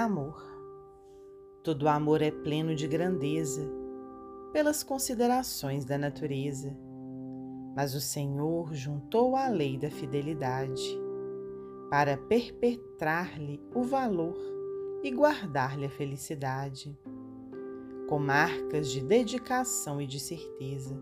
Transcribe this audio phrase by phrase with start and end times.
[0.00, 0.42] Amor.
[1.62, 3.70] Todo amor é pleno de grandeza,
[4.50, 6.74] pelas considerações da natureza.
[7.76, 10.98] Mas o Senhor juntou a lei da fidelidade
[11.90, 14.38] para perpetrar-lhe o valor
[15.02, 16.98] e guardar-lhe a felicidade,
[18.08, 20.98] com marcas de dedicação e de certeza.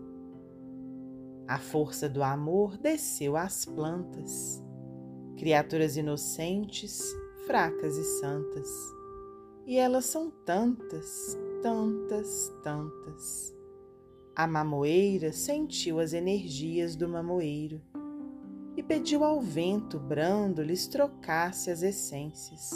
[1.47, 4.61] A força do amor desceu às plantas,
[5.37, 7.01] criaturas inocentes
[7.49, 8.98] fracas e santas.
[9.69, 13.55] E elas são tantas, tantas, tantas.
[14.35, 17.79] A mamoeira sentiu as energias do mamoeiro
[18.75, 22.71] e pediu ao vento brando lhes trocasse as essências.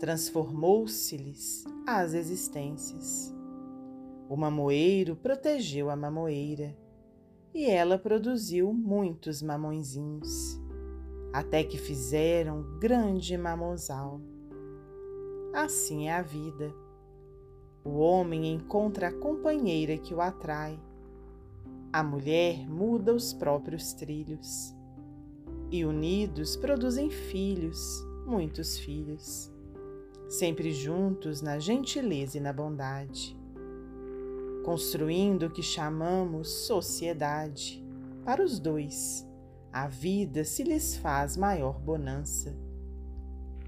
[0.00, 3.32] Transformou-se-lhes as existências.
[4.28, 6.76] O mamoeiro protegeu a mamoeira
[7.54, 10.60] e ela produziu muitos mamõezinhos
[11.32, 14.20] até que fizeram grande mamosal.
[15.52, 16.74] Assim é a vida.
[17.84, 20.78] O homem encontra a companheira que o atrai.
[21.92, 24.74] A mulher muda os próprios trilhos.
[25.70, 27.78] E unidos produzem filhos,
[28.26, 29.52] muitos filhos,
[30.28, 33.36] sempre juntos na gentileza e na bondade,
[34.64, 37.84] construindo o que chamamos sociedade
[38.24, 39.28] para os dois
[39.72, 42.56] a vida se lhes faz maior bonança.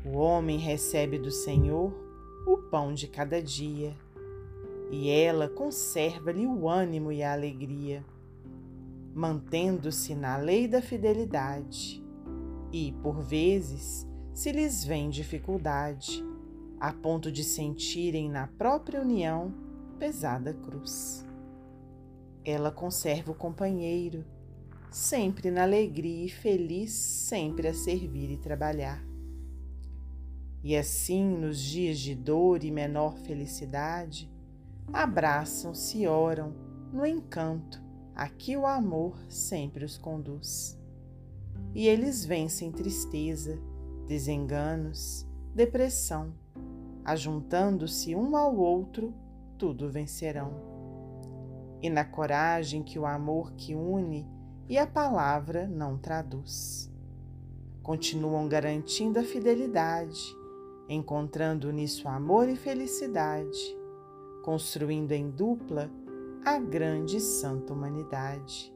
[0.05, 1.93] O homem recebe do Senhor
[2.47, 3.95] o pão de cada dia,
[4.91, 8.03] e ela conserva-lhe o ânimo e a alegria,
[9.15, 12.03] mantendo-se na lei da fidelidade,
[12.73, 16.25] e, por vezes, se lhes vem dificuldade,
[16.79, 19.53] a ponto de sentirem na própria união
[19.99, 21.27] pesada cruz.
[22.43, 24.25] Ela conserva o companheiro,
[24.91, 29.10] sempre na alegria e feliz, sempre a servir e trabalhar.
[30.63, 34.31] E assim, nos dias de dor e menor felicidade,
[34.93, 36.55] abraçam-se e oram
[36.93, 37.83] no encanto
[38.15, 40.79] a que o amor sempre os conduz.
[41.75, 43.59] E eles vencem tristeza,
[44.07, 46.35] desenganos, depressão,
[47.05, 49.15] ajuntando-se um ao outro,
[49.57, 50.53] tudo vencerão.
[51.81, 54.29] E na coragem que o amor que une
[54.69, 56.93] e a palavra não traduz.
[57.83, 60.37] Continuam garantindo a fidelidade,
[60.91, 63.79] encontrando nisso amor e felicidade,
[64.43, 65.89] construindo em dupla
[66.45, 68.75] a grande e santa humanidade,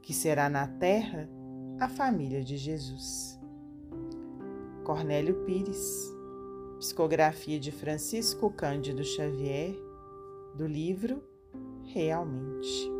[0.00, 1.28] que será na terra
[1.78, 3.38] a família de Jesus.
[4.84, 6.10] Cornélio Pires,
[6.78, 9.76] psicografia de Francisco Cândido Xavier,
[10.56, 11.22] do livro
[11.84, 12.99] Realmente.